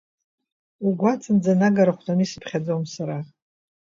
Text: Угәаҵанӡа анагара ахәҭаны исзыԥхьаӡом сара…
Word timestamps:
Угәаҵанӡа 0.87 1.51
анагара 1.55 1.91
ахәҭаны 1.93 2.23
исзыԥхьаӡом 2.23 2.83
сара… 2.93 3.17